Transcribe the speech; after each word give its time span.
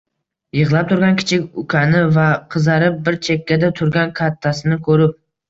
Yig‘lab 0.59 0.87
turgan 0.91 1.19
kichik 1.19 1.59
ukani 1.63 2.01
va 2.15 2.23
qizarib 2.55 2.99
bir 3.11 3.19
chekkada 3.29 3.71
turgan 3.83 4.17
kattasini 4.23 4.81
ko‘rib 4.91 5.17